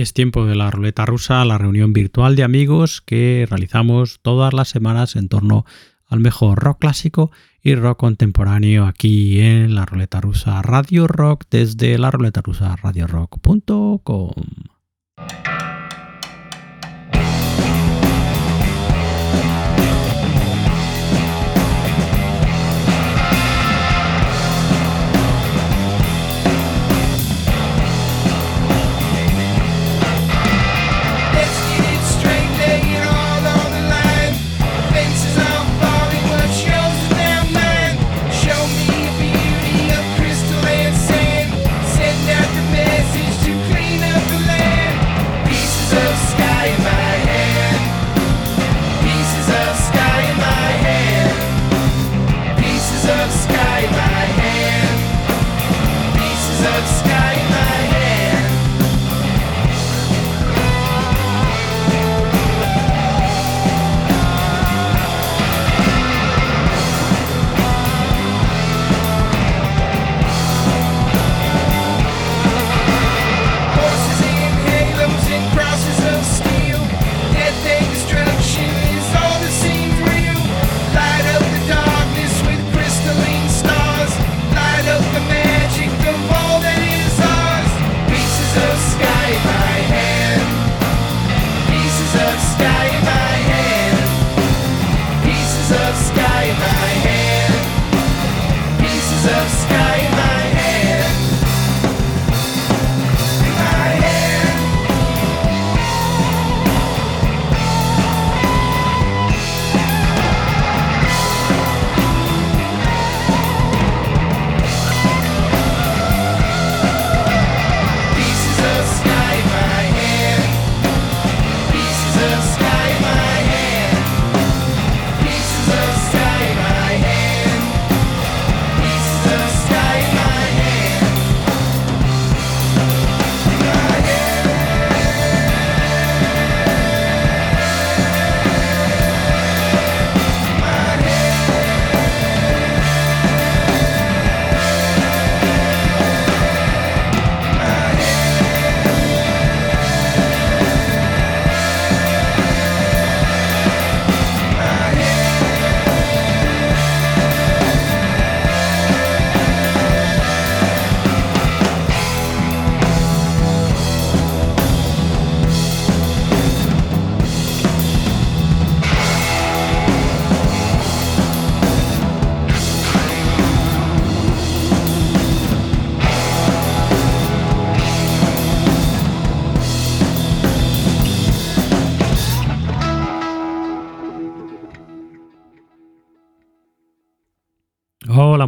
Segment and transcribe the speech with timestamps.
[0.00, 4.70] Es tiempo de la ruleta rusa, la reunión virtual de amigos que realizamos todas las
[4.70, 5.66] semanas en torno
[6.06, 7.30] al mejor rock clásico
[7.62, 14.30] y rock contemporáneo aquí en la ruleta rusa Radio Rock desde la ruleta rusa radiorock.com.
[15.18, 15.49] Hola,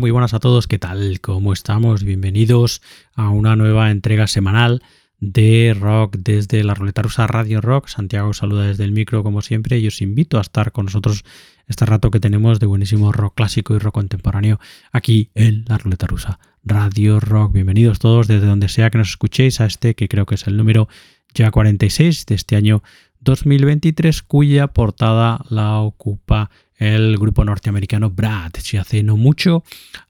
[0.02, 1.20] muy buenas a todos, ¿qué tal?
[1.20, 2.02] ¿Cómo estamos?
[2.02, 2.82] Bienvenidos
[3.14, 4.82] a una nueva entrega semanal
[5.20, 7.86] de rock desde la ruleta rusa Radio Rock.
[7.86, 11.22] Santiago saluda desde el micro como siempre y os invito a estar con nosotros
[11.68, 14.58] este rato que tenemos de buenísimo rock clásico y rock contemporáneo
[14.90, 17.52] aquí en la ruleta rusa Radio Rock.
[17.52, 20.56] Bienvenidos todos desde donde sea que nos escuchéis a este que creo que es el
[20.56, 20.88] número
[21.32, 22.82] ya 46 de este año
[23.20, 26.50] 2023 cuya portada la ocupa
[26.82, 28.53] el grupo norteamericano Brad.
[28.59, 29.62] Si hace no mucho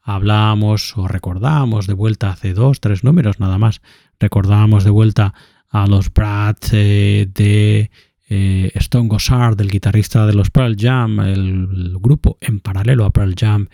[0.03, 3.83] hablamos o recordábamos de vuelta hace dos, tres números nada más,
[4.19, 5.35] recordábamos de vuelta
[5.69, 7.91] a los Brad eh, de
[8.29, 13.35] eh, Stone Gossard, del guitarrista de los Pearl Jam, el, grupo en paralelo a Pearl
[13.39, 13.69] Jam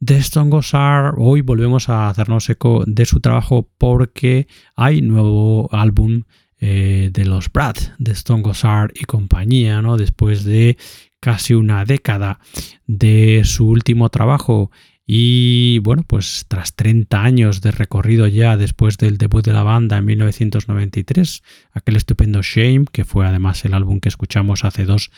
[0.00, 1.14] de Stone Gossard.
[1.18, 6.24] Hoy volvemos a hacernos eco de su trabajo porque hay nuevo álbum
[6.58, 9.96] eh, de los Brad, de Stone Gossard y compañía, ¿no?
[9.96, 10.76] Después de
[11.22, 12.40] casi una década
[12.88, 14.72] de su último trabajo.
[15.06, 19.98] Y bueno, pues tras 30 años de recorrido ya después del debut de la banda
[19.98, 25.12] en 1993, aquel estupendo Shame, que fue además el álbum que escuchamos hace dos,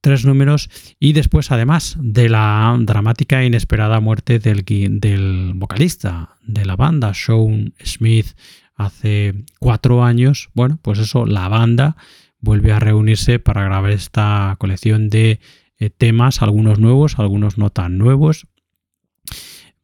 [0.00, 0.70] tres números,
[1.00, 7.12] y después además de la dramática e inesperada muerte del, del vocalista de la banda,
[7.12, 8.36] Sean Smith,
[8.76, 11.96] hace cuatro años, bueno, pues eso, la banda
[12.40, 15.40] vuelve a reunirse para grabar esta colección de
[15.78, 18.46] eh, temas, algunos nuevos, algunos no tan nuevos,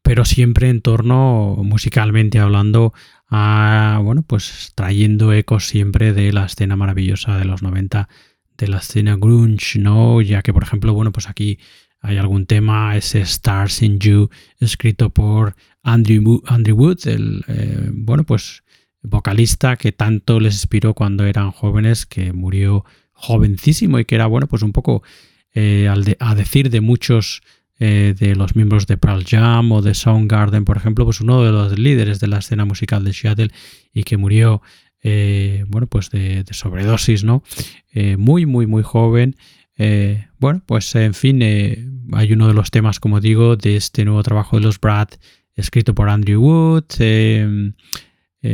[0.03, 2.93] pero siempre en torno, musicalmente hablando,
[3.29, 8.09] a, bueno, pues trayendo ecos siempre de la escena maravillosa de los 90,
[8.57, 10.21] de la escena grunge, ¿no?
[10.23, 11.59] Ya que, por ejemplo, bueno, pues aquí
[12.01, 14.31] hay algún tema, ese Stars in You,
[14.61, 18.63] escrito por Andrew, Andrew Wood, el, eh, bueno, pues
[19.09, 24.47] vocalista que tanto les inspiró cuando eran jóvenes, que murió jovencísimo y que era, bueno,
[24.47, 25.03] pues un poco
[25.55, 25.89] eh,
[26.21, 27.43] a decir de muchos
[27.79, 31.51] eh, de los miembros de Pearl Jam o de Soundgarden, por ejemplo, pues uno de
[31.51, 33.51] los líderes de la escena musical de Seattle
[33.93, 34.61] y que murió,
[35.03, 37.43] eh, bueno, pues de, sobredosis, ¿no?
[38.19, 39.37] muy, muy, muy joven.
[40.39, 41.43] bueno, pues en fin,
[42.13, 45.09] hay uno de los temas, como digo, de este nuevo trabajo de los Brad,
[45.55, 46.85] escrito por Andrew Wood.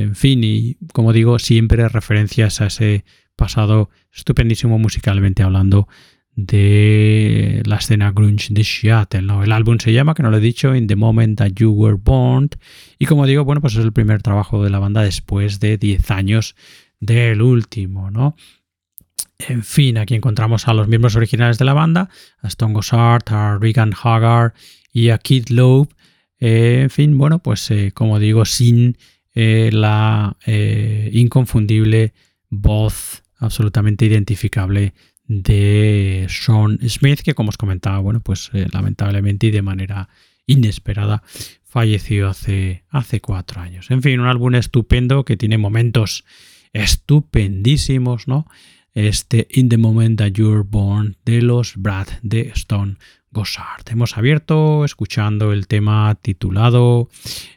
[0.00, 3.04] En fin, y como digo, siempre referencias a ese
[3.36, 5.88] pasado estupendísimo musicalmente hablando
[6.34, 9.32] de la escena grunge de Seattle.
[9.44, 11.98] El álbum se llama, que no lo he dicho, In the Moment That You Were
[12.02, 12.50] Born.
[12.98, 16.10] Y como digo, bueno, pues es el primer trabajo de la banda después de 10
[16.10, 16.56] años
[17.00, 18.36] del último, ¿no?
[19.48, 22.08] En fin, aquí encontramos a los miembros originales de la banda,
[22.40, 24.54] a Stone Gossard, a Regan Hagar
[24.92, 25.88] y a Kid Loeb.
[26.38, 28.96] En fin, bueno, pues eh, como digo, sin
[29.34, 30.36] eh, la
[31.12, 32.12] inconfundible
[32.48, 34.94] voz absolutamente identificable
[35.26, 40.08] de Sean Smith, que como os comentaba, bueno, pues eh, lamentablemente y de manera
[40.46, 41.22] inesperada
[41.64, 43.90] falleció hace, hace cuatro años.
[43.90, 46.24] En fin, un álbum estupendo que tiene momentos
[46.72, 48.46] estupendísimos, ¿no?
[48.94, 52.96] Este In the Moment That You're Born de los Brad de Stone
[53.30, 53.90] Gossard.
[53.90, 57.08] Hemos abierto escuchando el tema titulado...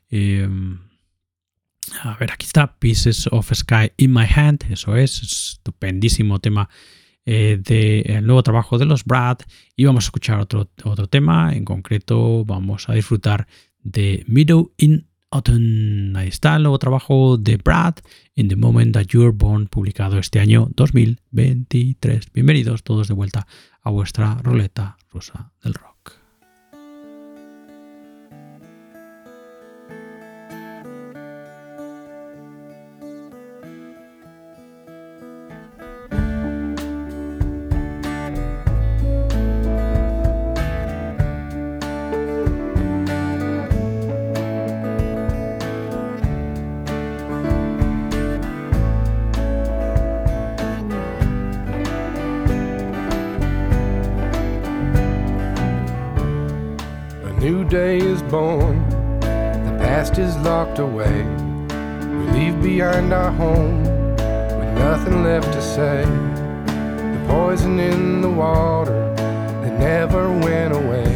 [0.09, 0.84] Em,
[2.03, 6.69] a ver, aquí está Pieces of Sky in My Hand, eso es, estupendísimo tema
[7.25, 9.39] eh, del nuevo trabajo de los Brad
[9.75, 13.47] y vamos a escuchar otro, otro tema, en concreto vamos a disfrutar
[13.81, 16.15] de Middle in Autumn.
[16.15, 17.95] Ahí está el nuevo trabajo de Brad,
[18.35, 22.31] In the Moment That You're Born, publicado este año 2023.
[22.33, 23.47] Bienvenidos todos de vuelta
[23.81, 25.94] a vuestra ruleta rusa del rock.
[60.55, 61.17] Locked away.
[62.17, 63.83] We leave behind our home
[64.59, 66.05] with nothing left to say.
[67.15, 68.99] The poison in the water
[69.61, 71.11] that never went away.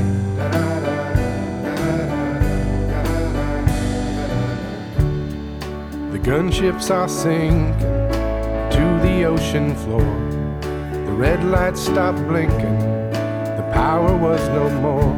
[6.13, 7.71] The gunships are sinking
[8.75, 10.11] to the ocean floor.
[11.07, 12.79] The red lights stopped blinking,
[13.59, 15.13] the power was no more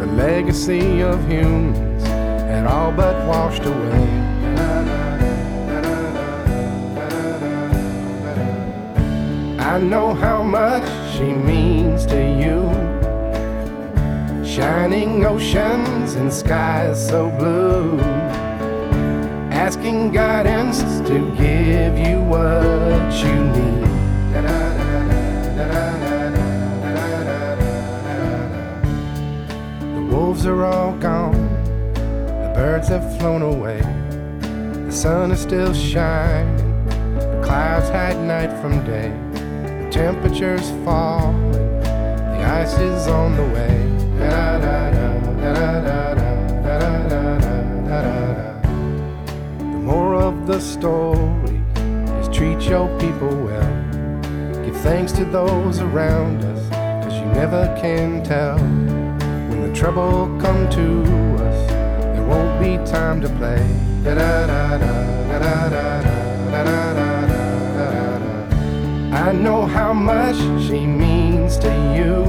[0.00, 1.91] The legacy of humans
[2.52, 4.08] had all but washed away.
[9.58, 12.58] I know how much she means to you.
[14.44, 17.98] Shining oceans and skies so blue.
[19.50, 23.88] Asking guidance to give you what you need.
[29.94, 31.21] The wolves are all gone,
[32.62, 33.80] birds have flown away,
[34.86, 39.10] the sun is still shining, the clouds hide night from day,
[39.82, 41.50] the temperature's falling,
[41.82, 43.78] the ice is on the way.
[49.58, 51.60] The moral of the story
[52.20, 53.72] is treat your people well.
[54.64, 56.68] Give thanks to those around us,
[57.04, 58.56] cause you never can tell
[59.48, 61.71] when the trouble come to us,
[62.26, 63.62] won't be time to play.
[69.12, 70.36] I know how much
[70.66, 72.24] she means to you.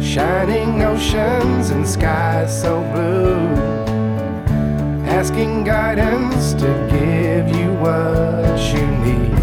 [0.00, 3.38] Shining oceans and skies so blue.
[5.06, 9.39] Asking guidance to give you what you need.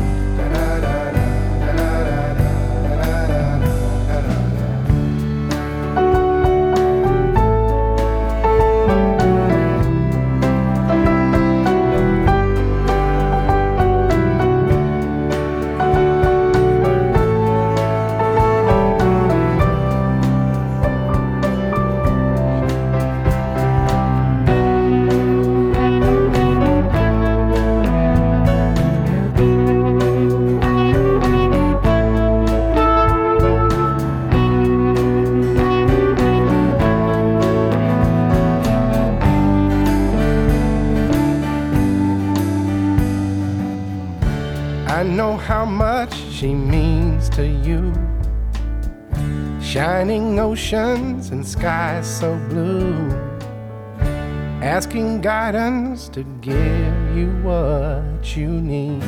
[54.87, 59.03] Asking guidance to give you what you need.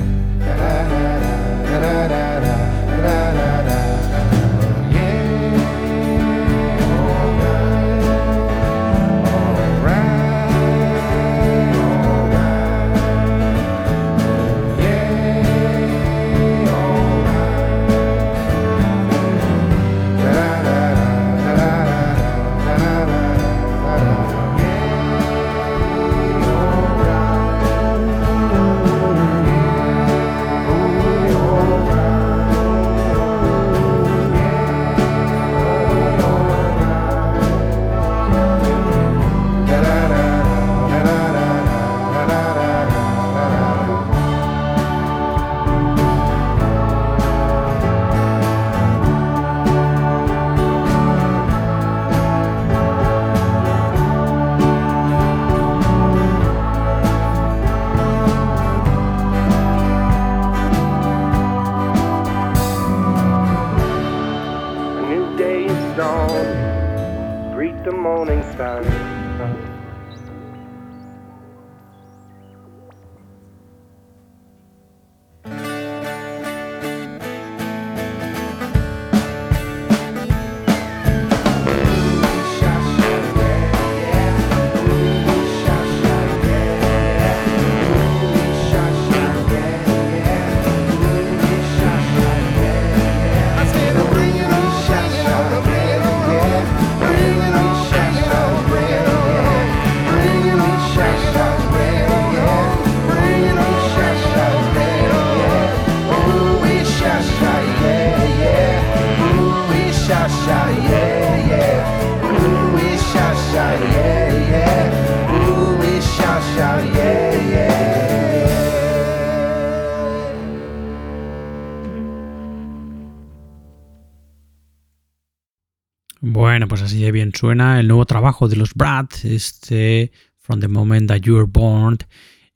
[126.22, 130.68] Bueno, pues así de bien suena el nuevo trabajo de los Brad, este From the
[130.68, 131.98] Moment That You Were Born,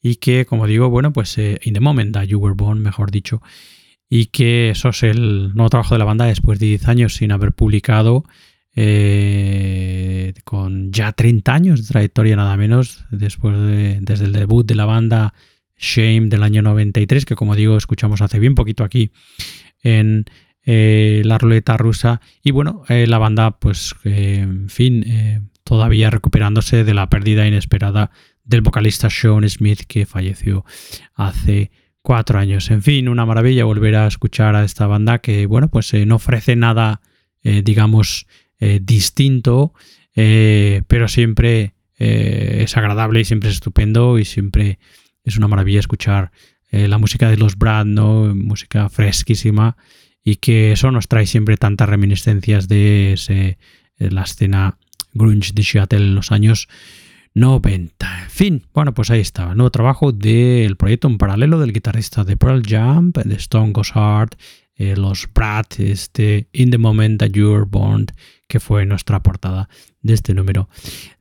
[0.01, 3.09] y que, como digo, bueno, pues eh, In the Moment That You Were Born, mejor
[3.09, 3.41] dicho,
[4.09, 7.31] y que eso es el nuevo trabajo de la banda después de 10 años sin
[7.31, 8.25] haber publicado,
[8.75, 14.75] eh, con ya 30 años de trayectoria nada menos, después de, desde el debut de
[14.75, 15.33] la banda
[15.77, 19.11] Shame del año 93, que como digo, escuchamos hace bien poquito aquí
[19.83, 20.25] en
[20.65, 22.21] eh, la ruleta rusa.
[22.41, 28.11] Y bueno, eh, la banda, pues, eh, en fin, todavía recuperándose de la pérdida inesperada
[28.45, 30.65] del vocalista Sean Smith que falleció
[31.15, 32.71] hace cuatro años.
[32.71, 36.55] En fin, una maravilla volver a escuchar a esta banda que, bueno, pues no ofrece
[36.55, 37.01] nada,
[37.41, 38.27] digamos,
[38.81, 39.73] distinto,
[40.13, 44.79] pero siempre es agradable y siempre es estupendo y siempre
[45.23, 46.31] es una maravilla escuchar
[46.71, 48.35] la música de los Brad, ¿no?
[48.35, 49.77] Música fresquísima
[50.23, 53.57] y que eso nos trae siempre tantas reminiscencias de eh,
[53.97, 54.77] la escena
[55.13, 56.67] grunge de Seattle en los años
[57.35, 58.23] 90.
[58.23, 59.55] En fin, bueno, pues ahí estaba.
[59.55, 64.31] Nuevo trabajo del proyecto en paralelo del guitarrista de Pearl Jump, de Stone Goes Hard,
[64.75, 68.07] eh, los Brat, este In the Moment That You're Born,
[68.47, 69.69] que fue nuestra portada
[70.01, 70.69] de este número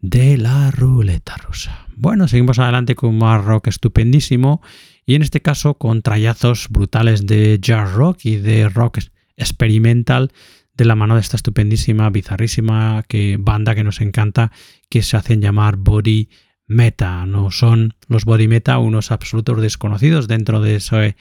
[0.00, 1.86] de la ruleta rusa.
[1.96, 4.62] Bueno, seguimos adelante con más rock estupendísimo
[5.06, 8.98] y en este caso con trayazos brutales de jazz rock y de rock
[9.36, 10.32] experimental
[10.74, 14.52] de la mano de esta estupendísima, bizarrísima que, banda que nos encanta,
[14.88, 16.28] que se hacen llamar Body
[16.66, 17.26] Meta.
[17.26, 21.16] No son los Body Meta unos absolutos desconocidos dentro de ese,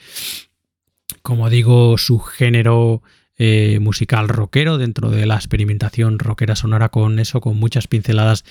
[1.22, 3.02] como digo, su género
[3.36, 8.44] eh, musical rockero, dentro de la experimentación rockera sonora con eso, con muchas pinceladas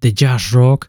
[0.00, 0.88] de jazz rock.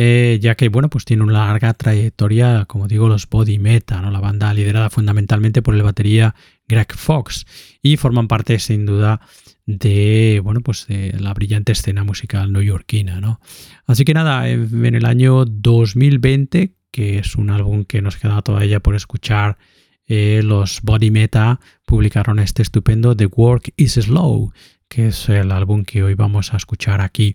[0.00, 4.12] Eh, ya que bueno, pues tiene una larga trayectoria, como digo, los Body Meta, ¿no?
[4.12, 6.36] la banda liderada fundamentalmente por el batería
[6.68, 7.46] Greg Fox
[7.82, 9.20] y forman parte sin duda
[9.66, 13.20] de bueno, pues de la brillante escena musical neoyorquina.
[13.20, 13.40] ¿no?
[13.86, 18.78] Así que nada, en el año 2020, que es un álbum que nos queda todavía
[18.78, 19.58] por escuchar,
[20.06, 24.52] eh, los Body Meta publicaron este estupendo The Work is Slow,
[24.88, 27.34] que es el álbum que hoy vamos a escuchar aquí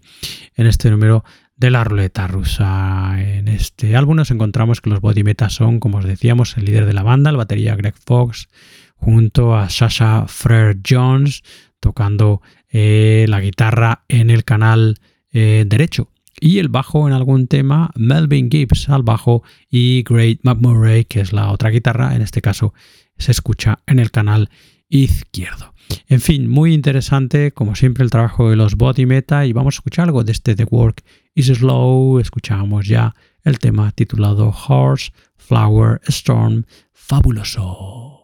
[0.55, 1.25] en este número
[1.63, 3.15] de la ruleta rusa.
[3.17, 6.85] En este álbum nos encontramos que los Body Meta son, como os decíamos, el líder
[6.85, 8.49] de la banda, el batería Greg Fox,
[8.97, 11.41] junto a Sasha Frere Jones
[11.79, 14.99] tocando eh, la guitarra en el canal
[15.31, 21.05] eh, derecho y el bajo en algún tema Melvin Gibbs al bajo y Great McMurray,
[21.05, 22.73] que es la otra guitarra, en este caso
[23.17, 24.49] se escucha en el canal
[24.89, 25.73] izquierdo.
[26.09, 29.77] En fin, muy interesante, como siempre, el trabajo de los Body Meta y vamos a
[29.77, 31.03] escuchar algo de este The Work
[31.35, 32.19] is Slow.
[32.19, 33.13] Escuchamos ya
[33.43, 38.19] el tema titulado Horse, Flower, Storm, fabuloso.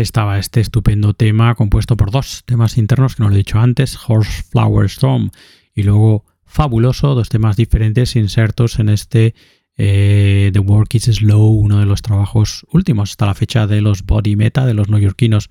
[0.00, 3.98] Estaba este estupendo tema compuesto por dos temas internos que no lo he dicho antes,
[4.06, 5.30] Horse Flower Storm
[5.74, 9.34] y luego Fabuloso, dos temas diferentes insertos en este
[9.76, 14.04] eh, The Work is Slow, uno de los trabajos últimos hasta la fecha de los
[14.04, 15.48] Body Meta, de los neoyorquinos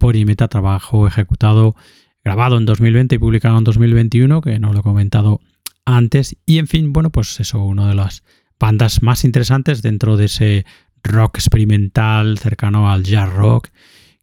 [0.00, 1.76] Body Meta, trabajo ejecutado,
[2.24, 5.40] grabado en 2020 y publicado en 2021, que no lo he comentado
[5.84, 6.36] antes.
[6.44, 8.24] Y en fin, bueno, pues eso, una de las
[8.58, 10.66] bandas más interesantes dentro de ese
[11.02, 13.68] rock experimental cercano al jazz rock,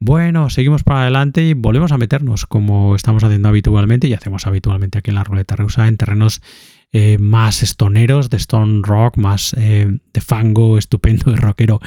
[0.02, 4.98] Bueno, seguimos para adelante y volvemos a meternos, como estamos haciendo habitualmente y hacemos habitualmente
[4.98, 6.42] aquí en la ruleta rusa, en terrenos
[6.92, 11.80] eh, más estoneros, de stone rock, más eh, de fango estupendo y rockero,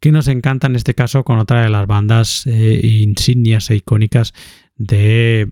[0.00, 4.32] que nos encanta en este caso con otra de las bandas eh, insignias e icónicas
[4.76, 5.50] de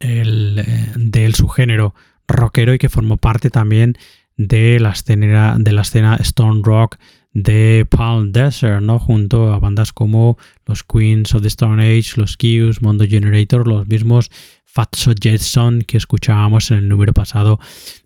[0.00, 0.64] el,
[0.96, 1.94] del subgénero
[2.26, 3.96] rockero y que formó parte también
[4.36, 6.96] de la escena, de la escena stone rock
[7.32, 8.98] de Palm Desert, ¿no?
[8.98, 13.86] Junto a bandas como los Queens of the Stone Age, los Qs, Mondo Generator, los
[13.86, 14.30] mismos
[14.78, 17.58] Fatso Jetson que escuchábamos en el número pasado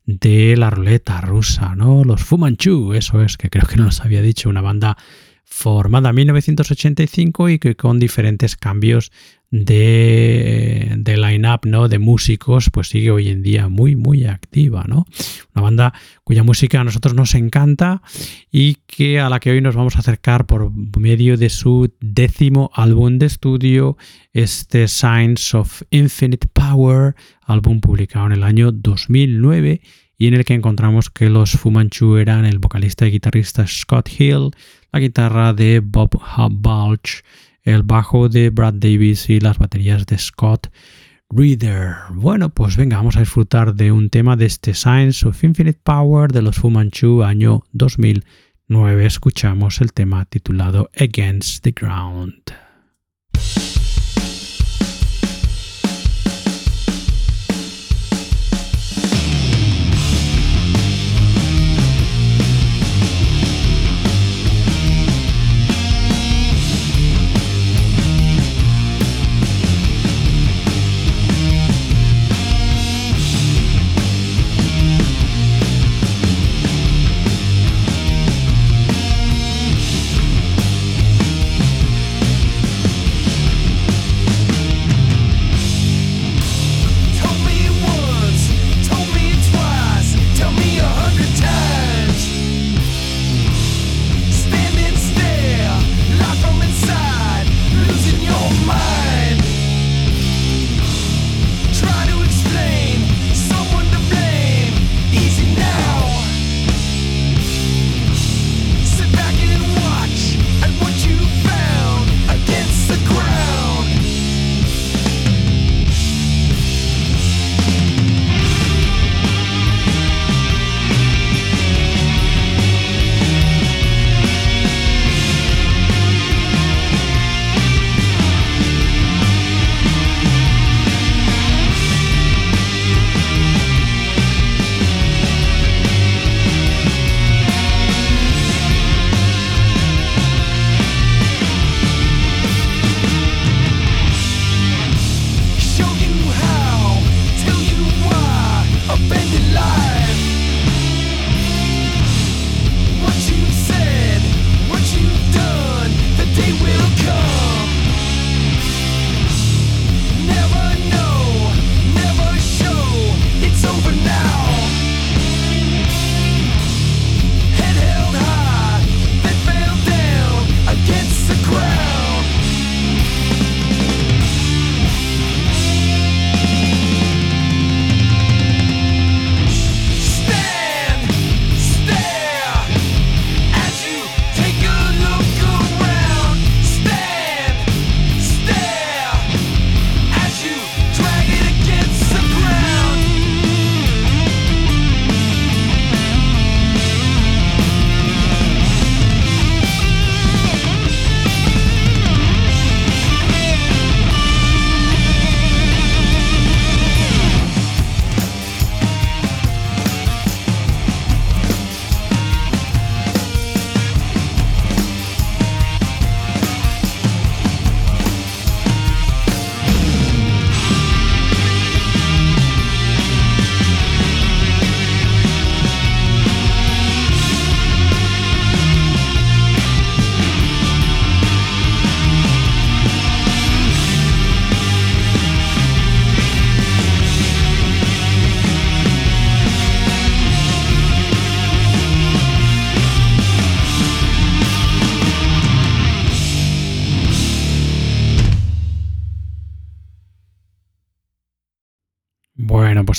[0.06, 2.02] de la ruleta rusa, ¿no?
[2.02, 4.96] Los Fumanchu, eso es, que creo que no nos había dicho, una banda
[5.44, 9.12] formada en 1985 y que con diferentes cambios
[9.52, 11.88] de, de line-up, ¿no?
[11.88, 15.04] De músicos, pues sigue hoy en día muy, muy activa, ¿no?
[15.54, 18.02] Una banda cuya música a nosotros nos encanta
[18.50, 22.70] y que a la que hoy nos vamos a acercar por medio de su décimo
[22.74, 23.98] álbum de estudio,
[24.32, 29.82] este Signs of Infinite Power, álbum publicado en el año 2009
[30.22, 34.52] y en el que encontramos que los Fumanchu eran el vocalista y guitarrista Scott Hill,
[34.92, 36.10] la guitarra de Bob
[36.52, 37.24] Balch,
[37.64, 40.68] el bajo de Brad Davis y las baterías de Scott
[41.28, 41.96] Reader.
[42.14, 46.30] Bueno, pues venga, vamos a disfrutar de un tema de este Science of Infinite Power
[46.30, 49.04] de los Fu Manchu año 2009.
[49.04, 52.71] Escuchamos el tema titulado Against the Ground.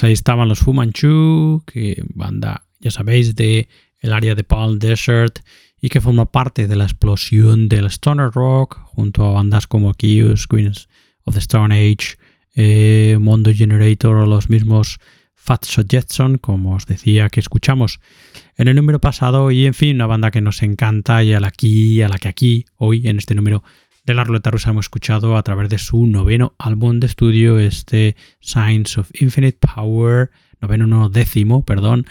[0.04, 3.68] Ahí estaban los Fu Manchu, que banda, ya sabéis, de
[4.00, 5.40] el área de Palm Desert
[5.82, 10.48] y que forma parte de la explosión del stoner rock junto a bandas como Kiss,
[10.48, 10.88] Queens
[11.26, 12.18] of the Stone Age,
[12.56, 15.00] eh, Mondo Generator o los mismos
[15.36, 18.00] Fatso Jetson, como os decía que escuchamos.
[18.56, 21.48] En el número pasado y en fin, una banda que nos encanta y a la,
[21.48, 23.64] aquí, a la que aquí, hoy en este número
[24.06, 28.16] de la ruleta rusa hemos escuchado a través de su noveno álbum de estudio, este
[28.40, 30.32] Signs of Infinite Power,
[30.62, 32.06] noveno no décimo, perdón,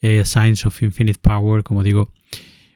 [0.00, 2.12] eh, Signs of Infinite Power, como digo,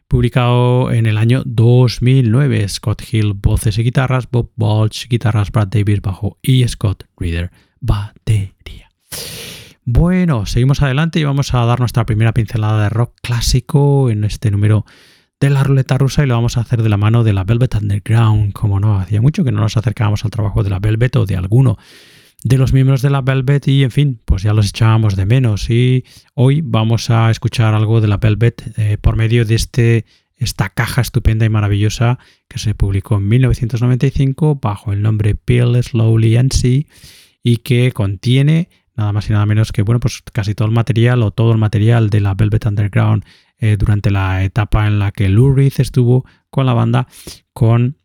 [0.07, 2.69] publicado en el año 2009.
[2.69, 7.51] Scott Hill, voces y guitarras, Bob Balch, guitarras, Brad Davis, bajo y Scott Reader,
[7.81, 8.89] batería.
[9.85, 14.51] Bueno, seguimos adelante y vamos a dar nuestra primera pincelada de rock clásico en este
[14.51, 14.85] número
[15.41, 17.75] de la ruleta rusa y lo vamos a hacer de la mano de la Velvet
[17.75, 21.25] Underground, como no, hacía mucho que no nos acercábamos al trabajo de la Velvet o
[21.25, 21.79] de alguno
[22.45, 25.71] de los miembros de la Velvet y en fin, pues ya los echábamos de menos.
[25.71, 30.05] Y hoy vamos a escuchar algo de la Velvet eh, por medio de este,
[30.37, 36.37] esta caja estupenda y maravillosa que se publicó en 1995 bajo el nombre Peel Slowly
[36.37, 36.87] and See
[37.43, 41.23] y que contiene nada más y nada menos que bueno pues casi todo el material
[41.23, 43.25] o todo el material de la Velvet Underground
[43.61, 47.07] eh, durante la etapa en la que Lou estuvo con la banda
[47.53, 47.97] con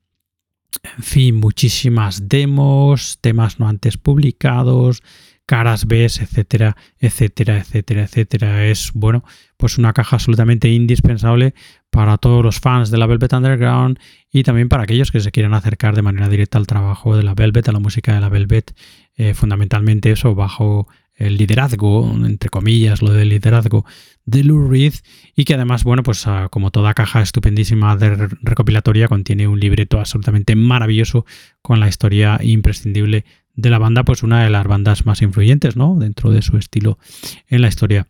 [0.98, 5.02] en fin, muchísimas demos, temas no antes publicados,
[5.46, 8.66] caras B, etcétera, etcétera, etcétera, etcétera.
[8.66, 9.24] Es, bueno,
[9.58, 11.54] pues una caja absolutamente indispensable
[11.90, 14.00] para todos los fans de la Velvet Underground
[14.32, 17.36] y también para aquellos que se quieran acercar de manera directa al trabajo de la
[17.36, 18.76] Velvet, a la música de la Velvet,
[19.16, 23.86] eh, fundamentalmente eso, bajo el liderazgo, entre comillas, lo del liderazgo
[24.26, 24.94] de Lou Reed
[25.36, 30.00] y que además, bueno, pues ah, como toda caja estupendísima de recopilatoria contiene un libreto
[30.00, 31.26] absolutamente maravilloso
[31.62, 35.96] con la historia imprescindible de la banda, pues una de las bandas más influyentes, ¿no?
[35.98, 37.00] Dentro de su estilo
[37.48, 38.08] en la historia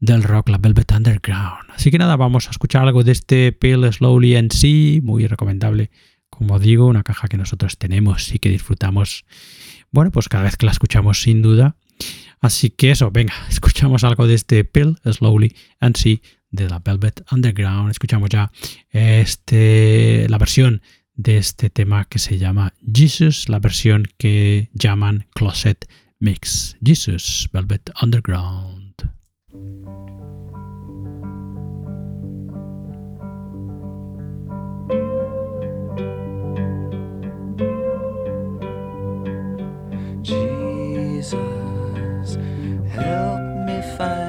[0.00, 1.70] del rock, la Velvet Underground.
[1.74, 5.90] Así que nada, vamos a escuchar algo de este Pale Slowly and See, muy recomendable,
[6.30, 9.24] como digo, una caja que nosotros tenemos y que disfrutamos,
[9.92, 11.76] bueno, pues cada vez que la escuchamos sin duda
[12.40, 17.24] Así que eso, venga, escuchamos algo de este Pill Slowly and See de la Velvet
[17.30, 17.90] Underground.
[17.90, 18.50] Escuchamos ya
[18.90, 20.82] este, la versión
[21.14, 25.86] de este tema que se llama Jesus, la versión que llaman Closet
[26.20, 26.76] Mix.
[26.82, 28.78] Jesus, Velvet Underground.
[43.00, 44.27] help me find.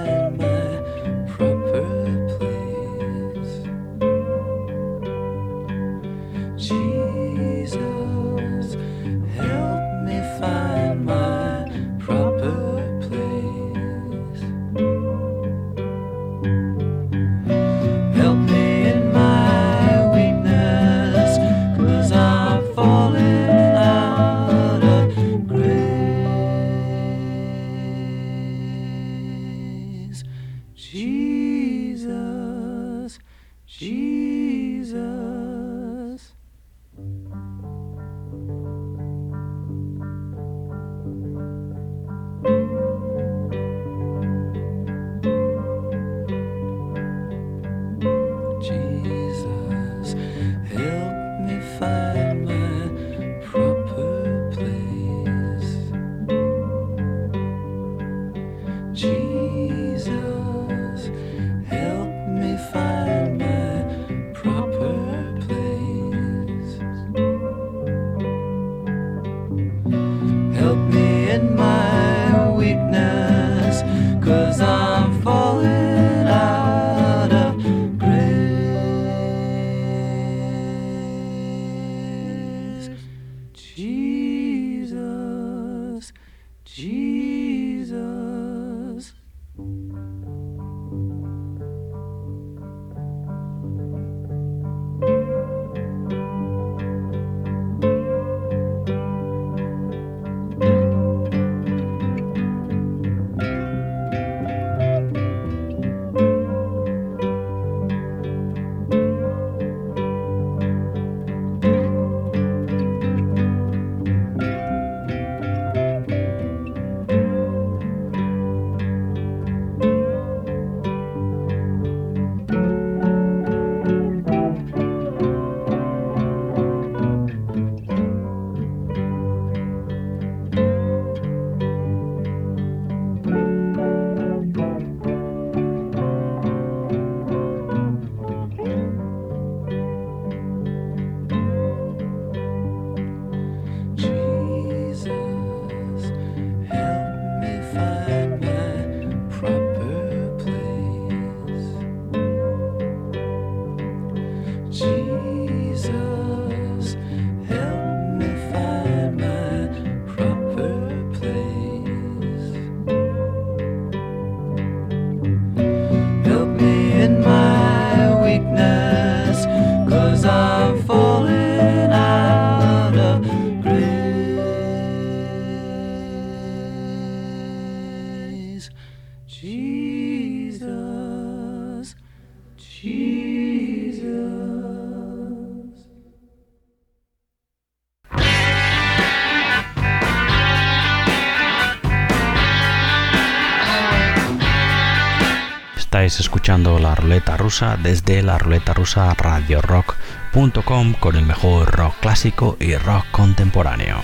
[196.20, 202.58] Escuchando la ruleta rusa desde la ruleta rusa radio rock.com con el mejor rock clásico
[202.60, 204.02] y rock contemporáneo.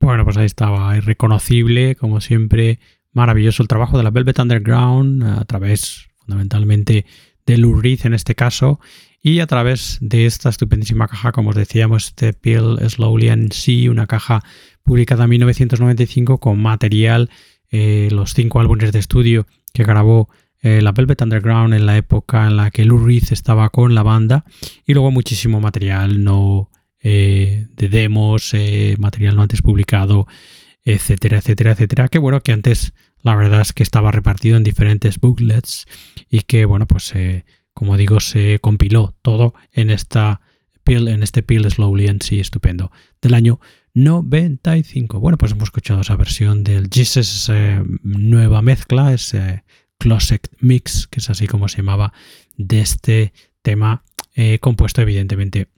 [0.00, 2.80] Bueno, pues ahí estaba, irreconocible, como siempre,
[3.12, 7.04] maravilloso el trabajo de la Velvet Underground a través fundamentalmente
[7.46, 8.80] de Lou Reed en este caso
[9.22, 13.88] y a través de esta estupendísima caja, como os decíamos, este Pill Slowly and See,
[13.88, 14.42] una caja
[14.82, 17.30] publicada en 1995 con material,
[17.70, 20.28] eh, los cinco álbumes de estudio que grabó
[20.60, 24.02] eh, la Velvet Underground en la época en la que Lou Reed estaba con la
[24.02, 24.44] banda
[24.86, 30.28] y luego muchísimo material no eh, de demos, eh, material no antes publicado,
[30.84, 32.08] etcétera, etcétera, etcétera.
[32.08, 35.86] Que bueno, que antes la verdad es que estaba repartido en diferentes booklets
[36.28, 40.40] y que bueno, pues eh, como digo, se compiló todo en esta
[40.84, 43.60] pill, en este Pill Slowly and sí, estupendo, del año
[43.94, 45.20] 95.
[45.20, 47.50] Bueno, pues hemos escuchado esa versión del Jesus
[48.02, 49.64] nueva mezcla, ese
[49.98, 52.12] Closet Mix, que es así como se llamaba,
[52.56, 54.04] de este tema
[54.60, 55.68] compuesto evidentemente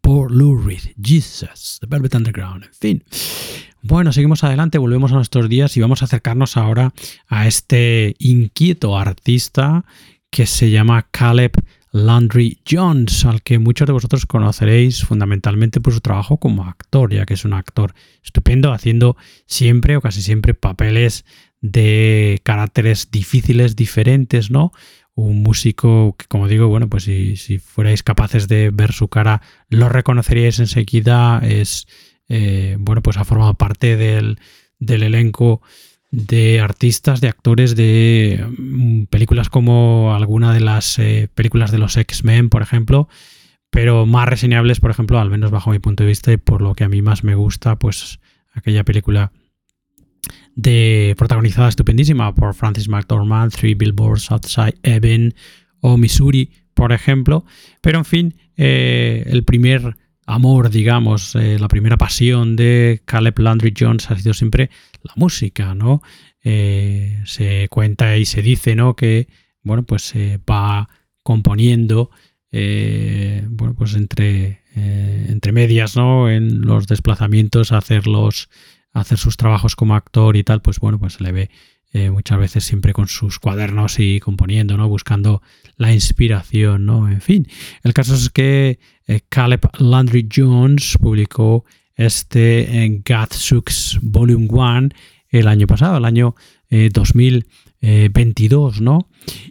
[0.00, 3.04] por Lou Reed, Jesus, The Velvet Underground, en fin.
[3.82, 6.92] Bueno, seguimos adelante, volvemos a nuestros días y vamos a acercarnos ahora
[7.28, 9.86] a este inquieto artista
[10.28, 11.52] que se llama Caleb
[11.90, 17.24] Landry Jones, al que muchos de vosotros conoceréis fundamentalmente por su trabajo como actor, ya
[17.24, 19.16] que es un actor estupendo, haciendo
[19.46, 21.24] siempre o casi siempre papeles
[21.62, 24.72] de caracteres difíciles, diferentes, ¿no?
[25.14, 29.88] un músico que, como digo, bueno, pues si, fuerais capaces de ver su cara, lo
[29.88, 31.40] reconoceríais enseguida.
[31.42, 31.86] Es,
[32.30, 34.38] eh, bueno, pues ha formado parte del,
[34.78, 35.60] elenco
[36.12, 41.96] de artistas, de actores de mm, películas como alguna de las eh, películas de los
[41.96, 43.08] X-Men, por ejemplo,
[43.68, 46.74] pero más reseñables, por ejemplo, al menos bajo mi punto de vista y por lo
[46.74, 48.20] que a mí más me gusta, pues
[48.54, 49.32] aquella película
[50.54, 55.34] de protagonizada estupendísima por Francis McDormand, Three Billboards Outside Ebbing
[55.80, 57.44] o Missouri, por ejemplo.
[57.80, 59.96] Pero en fin, eh, el primer
[60.30, 64.70] amor, digamos, eh, la primera pasión de Caleb Landry Jones ha sido siempre
[65.02, 66.02] la música, ¿no?
[66.42, 68.96] Eh, se cuenta y se dice, ¿no?
[68.96, 69.28] Que,
[69.62, 70.88] bueno, pues se va
[71.22, 72.10] componiendo,
[72.50, 76.30] bueno, pues entre, entre medias, ¿no?
[76.30, 78.48] En los desplazamientos hacer los
[78.92, 81.50] hacer sus trabajos como actor y tal, pues bueno, pues se le ve
[81.92, 84.88] eh, muchas veces siempre con sus cuadernos y componiendo, ¿no?
[84.88, 85.42] Buscando
[85.76, 87.08] la inspiración, ¿no?
[87.08, 87.48] En fin,
[87.82, 88.78] el caso es que
[89.08, 91.64] eh, Caleb Landry Jones publicó
[91.96, 94.90] este en Gadzooks Volume 1
[95.30, 96.36] el año pasado, el año
[96.70, 99.08] 2022, eh, ¿no?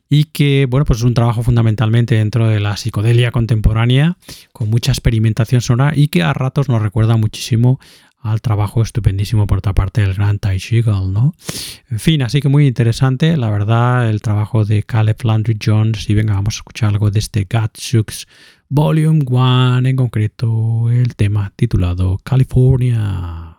[0.09, 4.17] Y que, bueno, pues es un trabajo fundamentalmente dentro de la psicodelia contemporánea,
[4.53, 7.79] con mucha experimentación sonora y que a ratos nos recuerda muchísimo
[8.21, 11.33] al trabajo estupendísimo por otra parte del gran Ty Shigel, ¿no?
[11.89, 16.13] En fin, así que muy interesante, la verdad, el trabajo de Caleb Landry Jones y
[16.13, 18.27] venga, vamos a escuchar algo de este Shooks
[18.67, 23.57] Volume 1, en concreto el tema titulado California.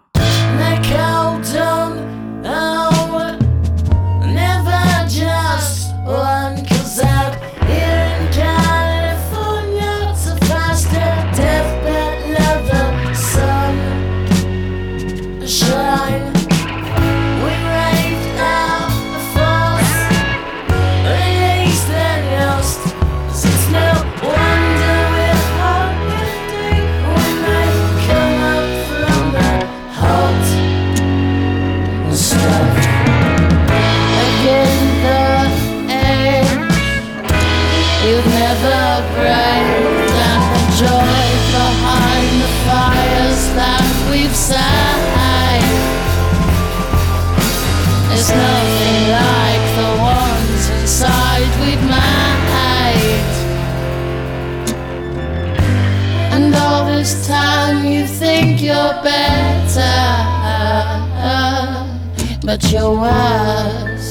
[62.51, 64.11] But you're worse.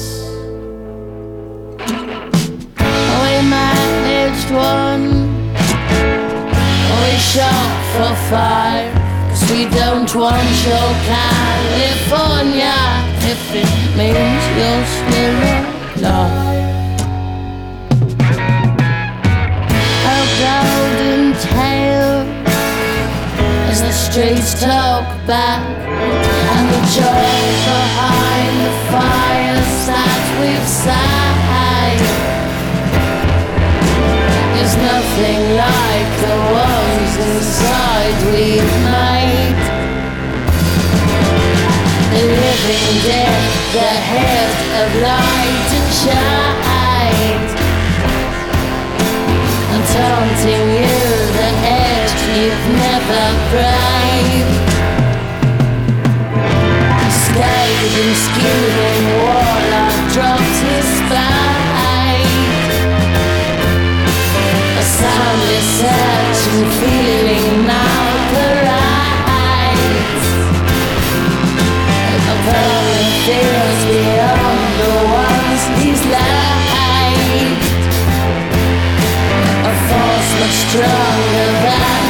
[3.20, 5.06] We managed one,
[7.00, 8.90] we shot for five.
[9.28, 12.80] Cause we don't want your California
[13.32, 15.40] if it means you're still
[15.96, 16.70] alive.
[20.16, 22.19] A golden tale
[23.70, 25.62] as the streets talk back
[26.54, 27.38] and the joy
[27.70, 32.02] behind the fires that we side
[34.62, 39.60] is nothing like the ones inside we've made.
[42.10, 43.42] The living dead,
[43.78, 44.50] the head
[44.82, 46.69] of light and shine.
[52.84, 53.26] Never
[58.14, 60.88] scheming warlock dropped his.
[64.80, 65.70] A soundless
[66.50, 68.10] and feeling now.
[72.30, 72.36] A
[73.90, 76.02] beyond the ones he's.
[79.70, 82.09] A force much stronger than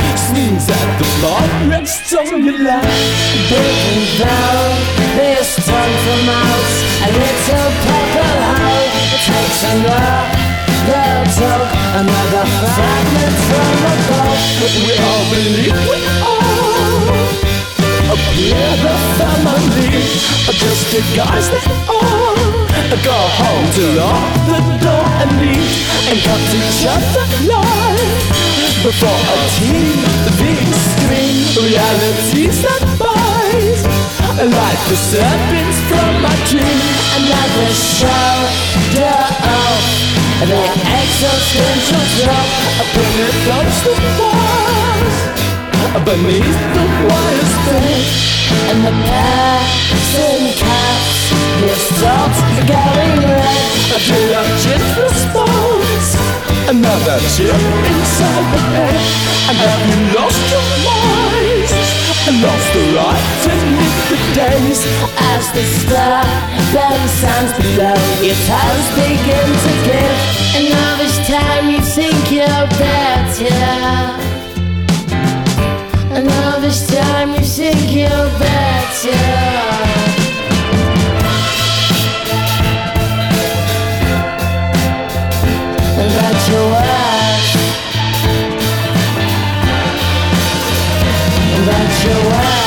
[0.31, 2.87] Swings at the bar, rests on your lap
[3.51, 4.71] Breaking down
[5.19, 6.71] this tongue from out
[7.03, 8.87] a little purple hole.
[9.27, 10.31] Takes another
[11.35, 11.67] talk,
[11.99, 14.39] another fragment from a book.
[14.87, 16.71] We all believe we are.
[18.39, 19.91] We're the family.
[20.47, 22.31] Just the guys that are.
[23.03, 25.75] Go home to lock the door and leave
[26.07, 28.50] And cut each other live
[28.81, 29.93] for a TV
[30.73, 31.69] screen.
[31.69, 33.85] Reality set boys.
[34.41, 36.81] Like the serpents from my dream.
[37.13, 38.33] Another show,
[38.97, 39.41] duh.
[40.41, 40.63] The
[40.97, 42.47] existential drop.
[42.81, 45.17] A planet floats the walls.
[46.01, 48.09] Beneath the wires thick.
[48.65, 51.29] And the passing caps,
[51.61, 53.61] Your thoughts are getting red.
[53.93, 53.99] A
[54.65, 56.20] just response.
[56.69, 57.55] Another chip
[57.89, 58.95] inside the head
[59.49, 60.61] And have you lost your?
[62.27, 64.79] And lost the right to live the days
[65.33, 70.17] As the star then sounds below, your toes begin to give.
[70.55, 73.51] And all this time you think you're better.
[76.15, 79.60] And all this time you think you're better.
[92.03, 92.60] And that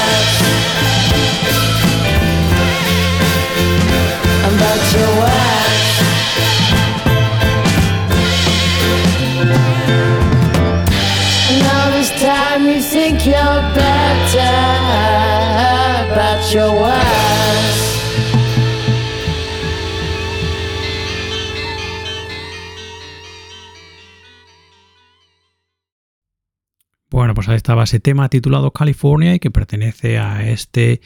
[27.34, 31.00] Pues ahí estaba ese tema titulado California y que pertenece a este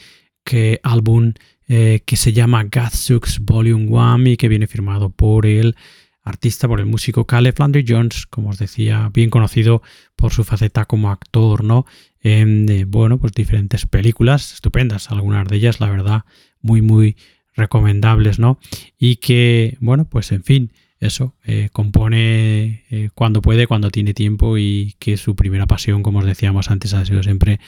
[0.44, 1.32] que, álbum
[1.68, 5.76] eh, que se llama Godsooks Volume 1 y que viene firmado por el
[6.22, 9.82] artista, por el músico Caleb Landry Jones, como os decía, bien conocido
[10.16, 11.86] por su faceta como actor, ¿no?
[12.20, 16.24] En, eh, bueno, pues diferentes películas estupendas, algunas de ellas, la verdad,
[16.60, 17.16] muy, muy
[17.54, 18.58] recomendables, ¿no?
[18.98, 24.58] Y que, bueno, pues en fin, eso, eh, compone eh, cuando puede, cuando tiene tiempo
[24.58, 27.60] y que su primera pasión, como os decíamos antes, ha sido siempre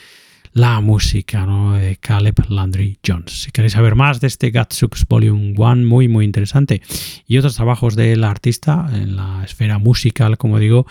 [0.53, 1.73] la música ¿no?
[1.73, 3.43] de Caleb Landry Jones.
[3.43, 6.81] Si queréis saber más de este Gatsooks Volume 1, muy muy interesante,
[7.25, 10.85] y otros trabajos del artista en la esfera musical, como digo,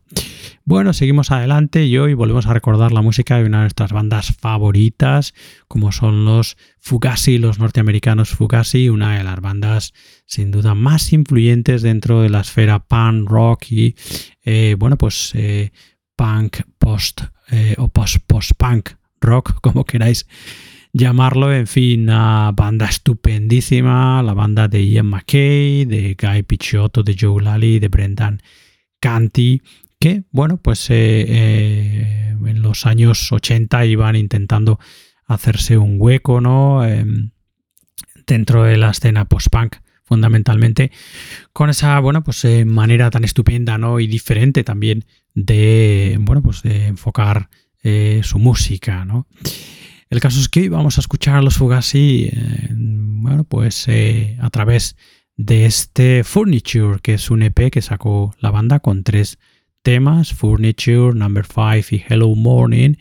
[0.64, 4.32] Bueno, seguimos adelante y hoy volvemos a recordar la música de una de nuestras bandas
[4.38, 5.34] favoritas,
[5.66, 9.92] como son los Fugazi, los norteamericanos Fugazi, una de las bandas
[10.24, 13.96] sin duda más influyentes dentro de la esfera punk rock y,
[14.44, 15.72] eh, bueno, pues eh,
[16.14, 18.90] punk post eh, o post post punk
[19.20, 20.28] rock, como queráis
[20.92, 27.16] llamarlo, en fin, una banda estupendísima, la banda de Ian McKay, de Guy Picciotto, de
[27.18, 28.40] Joe Lally, de Brendan
[29.00, 29.60] Canty,
[30.02, 34.80] que, bueno, pues eh, eh, en los años 80 iban intentando
[35.26, 36.84] hacerse un hueco, ¿no?
[36.84, 37.06] Eh,
[38.26, 40.90] dentro de la escena post-punk, fundamentalmente,
[41.52, 44.00] con esa, bueno, pues manera tan estupenda, ¿no?
[44.00, 47.48] Y diferente también de, bueno, pues de enfocar
[48.22, 49.28] su música, ¿no?
[50.10, 54.36] El caso es que hoy vamos a escuchar a los Fugazi, eh, bueno, pues eh,
[54.40, 54.96] a través
[55.36, 59.38] de este Furniture, que es un EP que sacó la banda con tres
[59.82, 62.94] temas, Furniture, Number 5 y Hello Morning,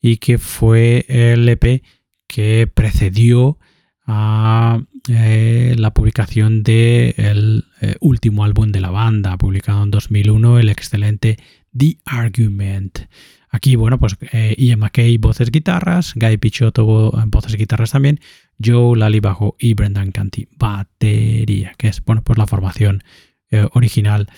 [0.00, 1.82] y que fue el EP
[2.26, 3.58] que precedió
[4.06, 7.64] a eh, la publicación del el
[8.00, 11.38] último álbum de la banda, publicado en 2001, el excelente
[11.76, 13.00] The Argument.
[13.48, 16.84] Aquí, bueno, pues eh, Ian McKay, voces guitarras, Guy Pichotto,
[17.26, 18.20] voces guitarras también,
[18.62, 23.02] Joe Lally bajo y Brendan Canty batería, que es, bueno, pues la formación
[23.50, 24.28] eh, original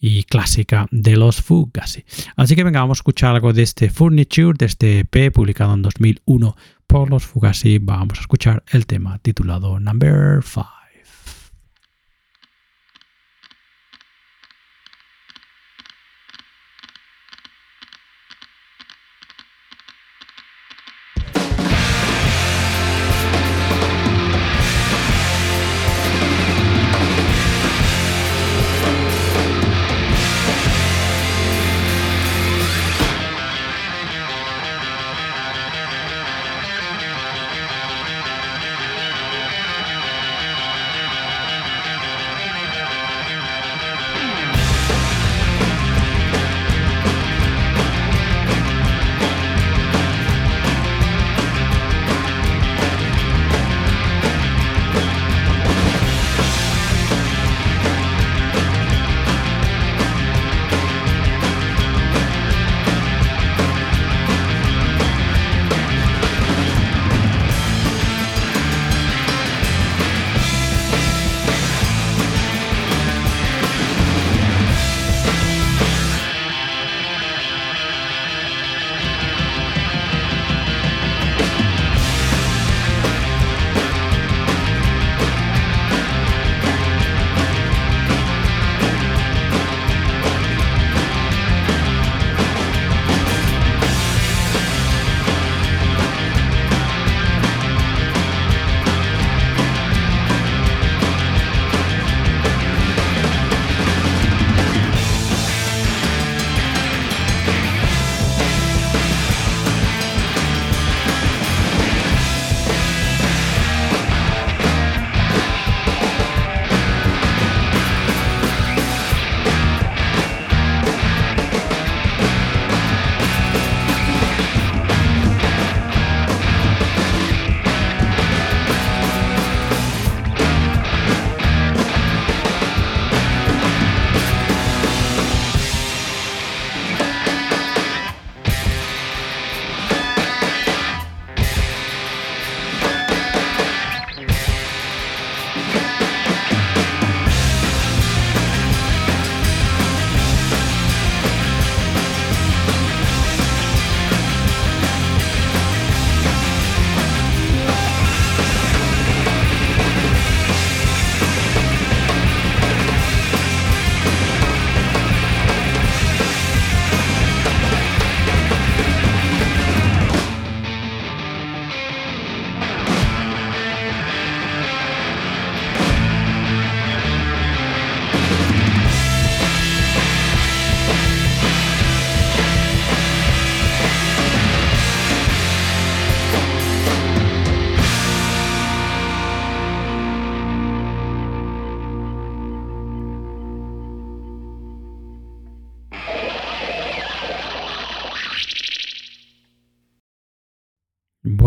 [0.00, 2.04] y clásica de los Fugazi.
[2.36, 5.82] Así que venga, vamos a escuchar algo de este Furniture, de este EP publicado en
[5.82, 7.78] 2001 por los Fugazi.
[7.78, 10.77] Vamos a escuchar el tema titulado Number 5.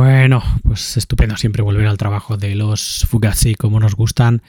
[0.02, 4.42] Bueno, pues estupendo siempre volver al trabajo de los Fugazi como nos gustan.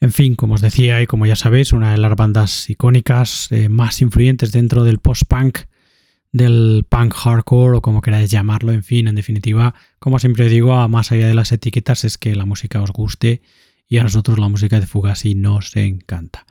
[0.00, 3.68] En fin, como os decía y como ya sabéis, una de las bandas icónicas eh,
[3.68, 5.58] más influyentes dentro del post-punk,
[6.32, 11.12] del punk hardcore o como queráis llamarlo, en fin, en definitiva, como siempre digo, más
[11.12, 13.42] allá de las etiquetas es que la música os guste
[13.90, 16.46] y a nosotros la música de Fugazi nos encanta.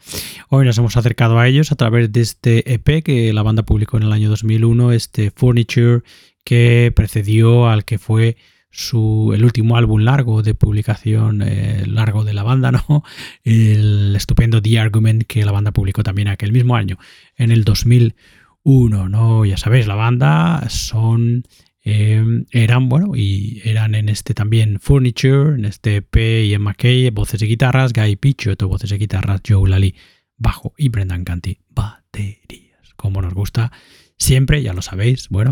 [0.50, 3.98] Hoy nos hemos acercado a ellos a través de este EP que la banda publicó
[3.98, 6.04] en el año 2001, este Furniture
[6.48, 8.38] que precedió al que fue
[8.72, 13.04] su, el último álbum largo de publicación eh, largo de la banda, ¿no?
[13.44, 16.98] El estupendo The Argument que la banda publicó también aquel mismo año,
[17.36, 19.44] en el 2001, ¿no?
[19.44, 21.44] Ya sabéis, la banda son...
[21.84, 27.42] Eh, eran, bueno, y eran en este también Furniture, en este P y McKay, voces
[27.42, 29.96] y guitarras, Guy Pichotto, voces y guitarras, Joe Lally,
[30.38, 33.72] bajo y Brendan Canty, baterías, como nos gusta
[34.18, 35.52] siempre, ya lo sabéis, bueno,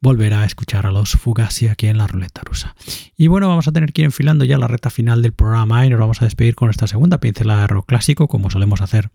[0.00, 2.74] volver a escuchar a los Fugazi aquí en la ruleta rusa.
[3.16, 5.90] Y bueno, vamos a tener que ir enfilando ya la recta final del programa y
[5.90, 9.10] nos vamos a despedir con esta segunda pincelada de rock clásico, como solemos hacer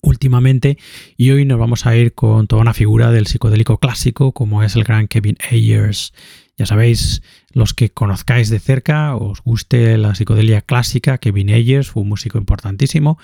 [0.00, 0.78] últimamente
[1.16, 4.76] y hoy nos vamos a ir con toda una figura del psicodélico clásico como es
[4.76, 6.12] el gran Kevin Ayers.
[6.56, 12.02] Ya sabéis, los que conozcáis de cerca, os guste la psicodelia clásica, Kevin Ayers fue
[12.02, 13.18] un músico importantísimo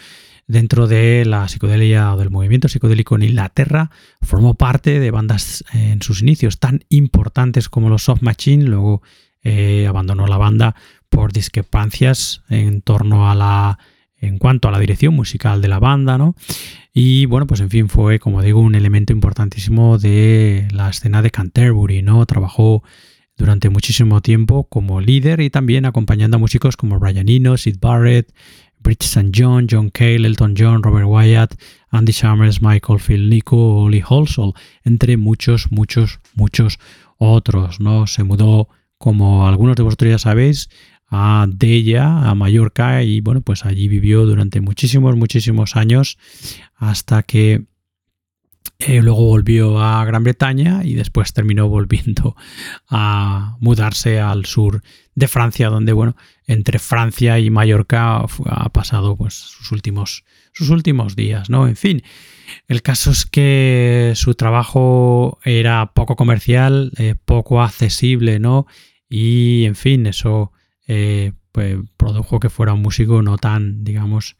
[0.50, 3.90] dentro de la psicodelia o del movimiento psicodélico en Inglaterra,
[4.20, 9.02] formó parte de bandas en sus inicios tan importantes como los Soft Machine, luego
[9.42, 10.74] eh, abandonó la banda
[11.08, 13.78] por discrepancias en torno a la
[14.22, 16.34] en cuanto a la dirección musical de la banda, ¿no?
[16.92, 21.30] Y bueno, pues en fin, fue, como digo, un elemento importantísimo de la escena de
[21.30, 22.26] Canterbury, ¿no?
[22.26, 22.82] Trabajó
[23.38, 28.30] durante muchísimo tiempo como líder y también acompañando a músicos como Brian Eno, Sid Barrett,
[28.80, 29.30] Bridge St.
[29.32, 31.54] John, John Cale, Elton John, Robert Wyatt,
[31.90, 34.54] Andy Summers, Michael Phil Nico, Lee Holsall,
[34.84, 36.78] entre muchos, muchos, muchos
[37.18, 38.06] otros, ¿no?
[38.06, 38.68] Se mudó,
[38.98, 40.68] como algunos de vosotros ya sabéis,
[41.10, 46.18] a Della, a Mallorca, y bueno, pues allí vivió durante muchísimos, muchísimos años
[46.76, 47.64] hasta que
[48.78, 52.34] eh, luego volvió a Gran Bretaña y después terminó volviendo
[52.88, 54.82] a mudarse al sur
[55.14, 56.16] de Francia, donde, bueno,
[56.50, 61.68] entre Francia y Mallorca ha pasado pues, sus, últimos, sus últimos días, ¿no?
[61.68, 62.02] En fin,
[62.66, 68.66] el caso es que su trabajo era poco comercial, eh, poco accesible, ¿no?
[69.08, 70.52] Y, en fin, eso
[70.86, 74.36] eh, pues, produjo que fuera un músico no tan, digamos,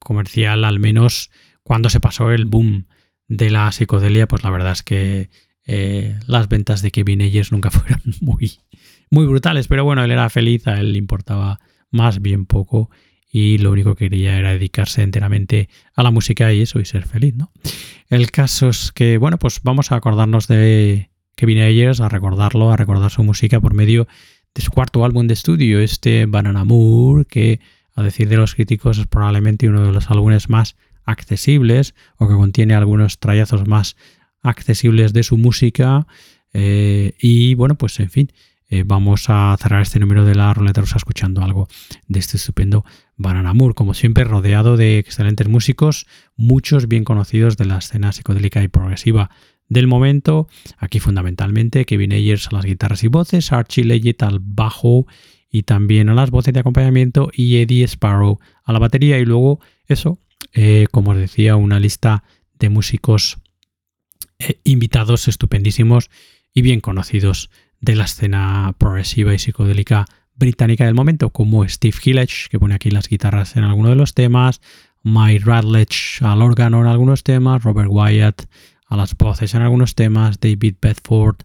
[0.00, 1.30] comercial, al menos
[1.62, 2.88] cuando se pasó el boom
[3.28, 5.30] de la psicodelia, pues la verdad es que
[5.64, 8.58] eh, las ventas de Kevin Ayers nunca fueron muy,
[9.10, 12.90] muy brutales, pero bueno, él era feliz, a él le importaba más bien poco
[13.32, 17.06] y lo único que quería era dedicarse enteramente a la música y eso y ser
[17.06, 17.52] feliz, ¿no?
[18.08, 22.76] El caso es que, bueno, pues vamos a acordarnos de Kevin Ayers, a recordarlo, a
[22.76, 24.08] recordar su música por medio
[24.54, 27.60] de su cuarto álbum de estudio, este Banana Moore, que
[27.94, 32.34] a decir de los críticos es probablemente uno de los álbumes más accesibles o que
[32.34, 33.96] contiene algunos trayazos más
[34.42, 36.06] accesibles de su música.
[36.52, 38.32] Eh, y bueno, pues en fin,
[38.70, 41.66] eh, vamos a cerrar este número de la ruleta escuchando algo
[42.06, 42.84] de este estupendo
[43.16, 46.06] Banana Moore, como siempre rodeado de excelentes músicos,
[46.36, 49.30] muchos bien conocidos de la escena psicodélica y progresiva
[49.68, 50.46] del momento.
[50.78, 55.06] Aquí fundamentalmente Kevin Ayers a las guitarras y voces, Archie Leggett al bajo
[55.50, 59.58] y también a las voces de acompañamiento y Eddie Sparrow a la batería y luego
[59.86, 60.20] eso,
[60.52, 62.22] eh, como os decía, una lista
[62.58, 63.38] de músicos
[64.38, 66.08] eh, invitados estupendísimos
[66.54, 67.50] y bien conocidos
[67.80, 72.90] de la escena progresiva y psicodélica británica del momento, como Steve Hillage, que pone aquí
[72.90, 74.60] las guitarras en alguno de los temas,
[75.02, 78.46] Mike Radledge al órgano en algunos temas, Robert Wyatt
[78.86, 81.36] a las voces en algunos temas, David Bedford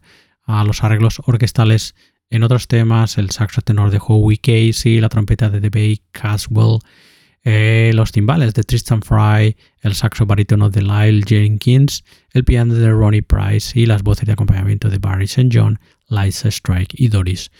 [0.44, 1.96] a los arreglos orquestales
[2.30, 6.80] en otros temas, el saxo tenor de Howie Casey, la trompeta de Dave Caswell,
[7.44, 12.90] eh, los timbales de Tristan Fry, el saxo barítono de Lyle Jenkins, el piano de
[12.90, 15.50] Ronnie Price y las voces de acompañamiento de Barry St.
[15.54, 15.80] John,
[16.10, 17.52] Liza Strike y Doris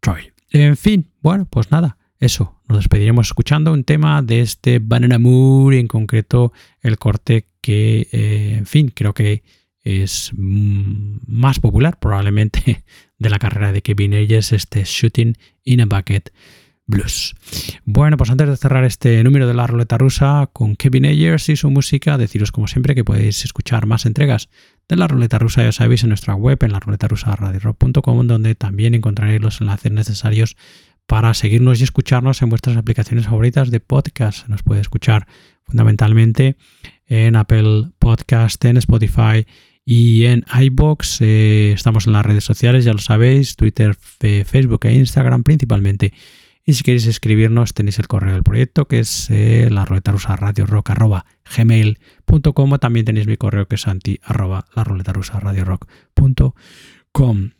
[0.00, 0.32] Troy.
[0.50, 5.78] En fin, bueno, pues nada, eso, nos despediremos escuchando un tema de este Banana Moore,
[5.78, 9.42] en concreto el corte que, eh, en fin, creo que
[9.82, 12.84] es mm, más popular probablemente
[13.18, 16.30] de la carrera de Kevin Ayers, este Shooting in a Bucket
[16.88, 17.36] Blues.
[17.84, 21.56] Bueno, pues antes de cerrar este número de la ruleta rusa con Kevin Ayers y
[21.56, 24.48] su música, deciros como siempre que podéis escuchar más entregas
[24.88, 27.36] de la ruleta rusa, ya sabéis, en nuestra web, en la ruleta rusa
[28.26, 30.56] donde también encontraréis los enlaces necesarios
[31.06, 34.48] para seguirnos y escucharnos en vuestras aplicaciones favoritas de podcast.
[34.48, 35.26] Nos puede escuchar
[35.64, 36.56] fundamentalmente
[37.06, 39.46] en Apple Podcast, en Spotify
[39.84, 41.20] y en iBox.
[41.20, 46.12] Eh, estamos en las redes sociales, ya lo sabéis, Twitter, Facebook e Instagram principalmente.
[46.68, 50.36] Y si queréis escribirnos, tenéis el correo del proyecto, que es eh, la ruleta rusa
[50.36, 51.24] radio rock arroba
[51.56, 52.78] gmail.com.
[52.78, 57.52] También tenéis mi correo que es anti arroba la ruleta rusa radio rock.com.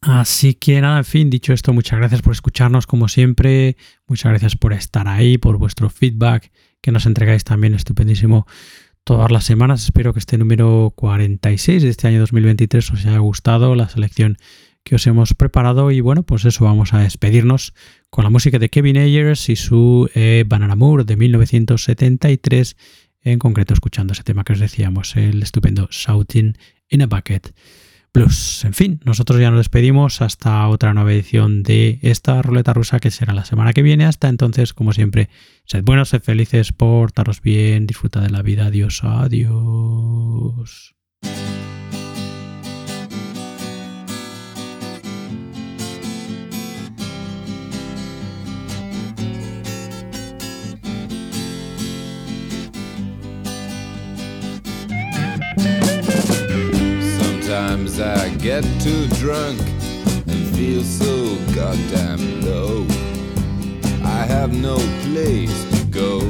[0.00, 3.76] Así que nada, en fin, dicho esto, muchas gracias por escucharnos como siempre.
[4.06, 8.46] Muchas gracias por estar ahí, por vuestro feedback que nos entregáis también estupendísimo
[9.04, 9.84] todas las semanas.
[9.84, 14.38] Espero que este número 46 de este año 2023 os haya gustado la selección
[14.84, 17.74] que os hemos preparado y bueno, pues eso vamos a despedirnos
[18.12, 22.76] con la música de Kevin Ayers y su eh, Banana Moore de 1973,
[23.22, 26.58] en concreto escuchando ese tema que os decíamos, el estupendo Shouting
[26.90, 27.54] in a Bucket
[28.12, 28.66] Blues.
[28.66, 33.10] En fin, nosotros ya nos despedimos hasta otra nueva edición de esta ruleta rusa que
[33.10, 34.04] será la semana que viene.
[34.04, 35.30] Hasta entonces, como siempre,
[35.64, 38.66] sed buenos, sed felices, portaros bien, disfruta de la vida.
[38.66, 40.94] Adiós, adiós.
[57.82, 62.86] Sometimes I get too drunk and feel so goddamn low.
[64.04, 66.20] I have no place to go,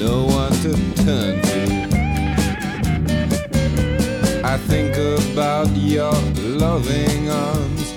[0.00, 0.72] no one to
[1.04, 1.62] turn to.
[4.42, 6.12] I think about your
[6.42, 7.92] loving arms,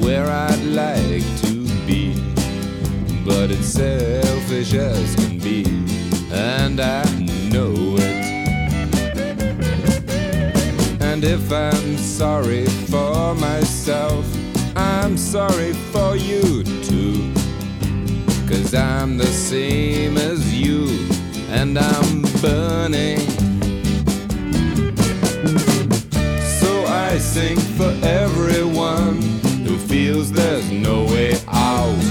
[0.00, 2.14] where I'd like to be.
[3.24, 5.64] But it's selfish as can be,
[6.32, 7.04] and I
[7.50, 7.99] know
[11.60, 14.24] I'm sorry for myself,
[14.74, 17.34] I'm sorry for you too.
[18.48, 20.88] Cause I'm the same as you,
[21.50, 23.20] and I'm burning.
[26.60, 29.20] So I sing for everyone
[29.66, 32.04] who feels there's no way out.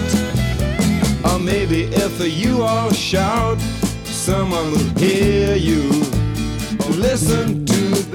[1.26, 3.60] Or maybe if you all shout,
[4.06, 5.89] someone will hear you.
[6.95, 8.09] Listen to.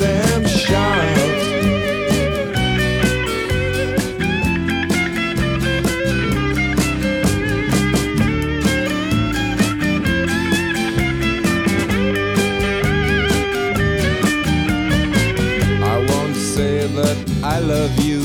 [15.86, 18.22] I won't say that I love you,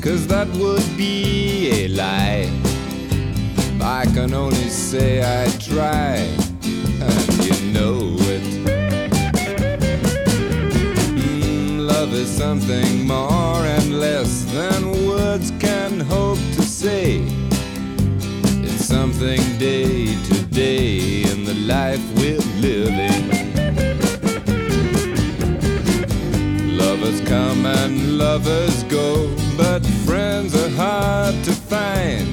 [0.00, 2.50] cause that would be a lie.
[3.80, 6.28] I can only say I try,
[12.48, 17.20] something more and less than words can hope to say.
[18.62, 23.24] It's something day to day in the life we're living.
[26.82, 32.28] Lovers come and lovers go, but friends are hard to find.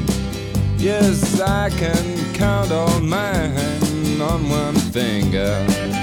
[0.78, 6.03] Yes, I can count all mine on one finger.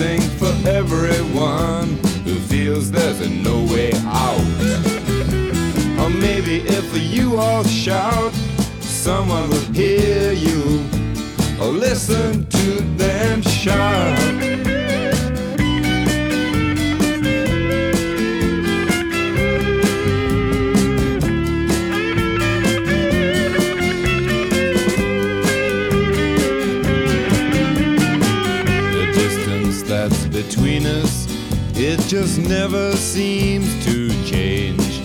[0.00, 1.88] Sing for everyone
[2.24, 4.40] who feels there's no way out.
[6.00, 8.32] Or maybe if you all shout,
[8.80, 10.62] someone will hear you.
[11.60, 14.79] Or listen to them shout.
[32.10, 35.00] Just never seems to change.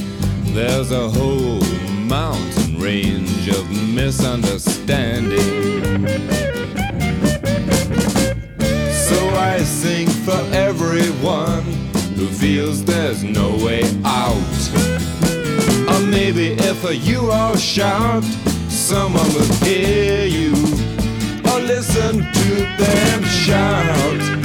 [0.56, 1.62] There's a whole
[2.00, 5.38] mountain range of misunderstanding.
[8.90, 11.62] So I sing for everyone
[12.16, 14.60] who feels there's no way out.
[15.88, 18.24] Or maybe if you all shout,
[18.68, 20.54] someone will hear you.
[21.52, 24.45] Or listen to them shout.